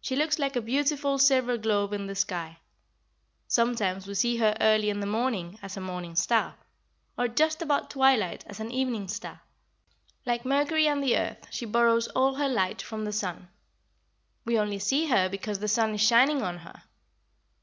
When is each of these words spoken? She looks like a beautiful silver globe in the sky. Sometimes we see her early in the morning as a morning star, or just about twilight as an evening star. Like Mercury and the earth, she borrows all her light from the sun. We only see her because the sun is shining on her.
She 0.00 0.16
looks 0.16 0.38
like 0.38 0.56
a 0.56 0.62
beautiful 0.62 1.18
silver 1.18 1.58
globe 1.58 1.92
in 1.92 2.06
the 2.06 2.14
sky. 2.14 2.56
Sometimes 3.48 4.06
we 4.06 4.14
see 4.14 4.38
her 4.38 4.56
early 4.62 4.88
in 4.88 5.00
the 5.00 5.06
morning 5.06 5.58
as 5.60 5.76
a 5.76 5.80
morning 5.82 6.16
star, 6.16 6.54
or 7.18 7.28
just 7.28 7.60
about 7.60 7.90
twilight 7.90 8.44
as 8.46 8.60
an 8.60 8.70
evening 8.70 9.08
star. 9.08 9.42
Like 10.24 10.46
Mercury 10.46 10.86
and 10.88 11.04
the 11.04 11.18
earth, 11.18 11.48
she 11.50 11.66
borrows 11.66 12.08
all 12.08 12.36
her 12.36 12.48
light 12.48 12.80
from 12.80 13.04
the 13.04 13.12
sun. 13.12 13.48
We 14.46 14.58
only 14.58 14.78
see 14.78 15.04
her 15.08 15.28
because 15.28 15.58
the 15.58 15.68
sun 15.68 15.94
is 15.96 16.00
shining 16.00 16.40
on 16.40 16.56
her. 16.60 16.84